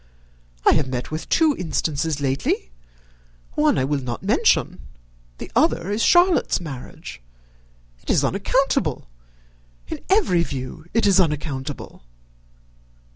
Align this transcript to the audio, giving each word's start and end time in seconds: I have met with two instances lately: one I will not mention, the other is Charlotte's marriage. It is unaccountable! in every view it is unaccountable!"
I 0.65 0.71
have 0.73 0.87
met 0.87 1.11
with 1.11 1.29
two 1.29 1.55
instances 1.59 2.19
lately: 2.19 2.71
one 3.53 3.77
I 3.77 3.83
will 3.83 3.99
not 4.01 4.23
mention, 4.23 4.79
the 5.37 5.51
other 5.55 5.91
is 5.91 6.01
Charlotte's 6.01 6.59
marriage. 6.59 7.21
It 8.01 8.09
is 8.09 8.23
unaccountable! 8.23 9.07
in 9.87 9.99
every 10.09 10.41
view 10.41 10.87
it 10.95 11.05
is 11.05 11.19
unaccountable!" 11.19 12.01